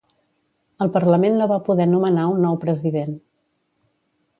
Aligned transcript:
El 0.85 0.91
Parlament 0.95 1.37
no 1.43 1.49
va 1.53 1.61
poder 1.69 1.89
nomenar 1.93 2.27
un 2.33 2.43
nou 2.49 2.61
president. 2.67 3.17